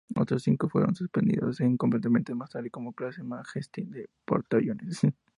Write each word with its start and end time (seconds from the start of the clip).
Otros 0.15 0.41
cinco 0.41 0.67
fueron 0.67 0.95
suspendidos, 0.95 1.61
y 1.61 1.77
completados 1.77 2.35
más 2.35 2.49
tarde 2.49 2.71
como 2.71 2.91
Clase 2.93 3.21
Majestic 3.21 3.87
de 3.89 4.09
portaaviones. 4.25 5.01